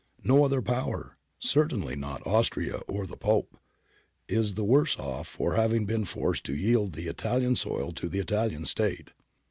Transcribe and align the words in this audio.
No 0.23 0.43
other 0.43 0.63
Power— 0.63 1.19
certainly 1.39 1.95
not 1.95 2.25
Austria 2.25 2.77
or 2.87 3.05
the 3.05 3.15
Pope— 3.15 3.55
is 4.27 4.55
the 4.55 4.63
worse 4.63 4.97
off 4.97 5.27
for 5.27 5.53
having 5.53 5.85
been 5.85 6.05
forced 6.05 6.43
to 6.45 6.55
yield 6.55 6.93
the 6.93 7.05
Italian 7.05 7.55
soil 7.55 7.91
to 7.91 8.09
the 8.09 8.17
Italian 8.17 8.65
State. 8.65 9.11